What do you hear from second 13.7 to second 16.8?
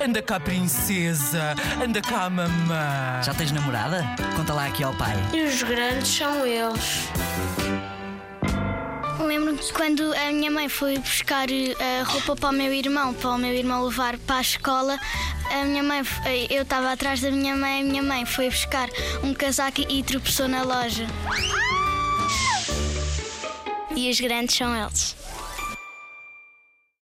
levar para a escola. A minha mãe, eh, eu